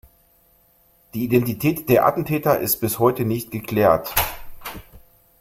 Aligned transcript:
Die 1.13 1.25
Identität 1.25 1.87
der 1.87 2.07
Attentäter 2.07 2.57
ist 2.59 2.77
bis 2.79 2.97
heute 2.97 3.23
nicht 3.23 3.51
geklärt. 3.51 4.11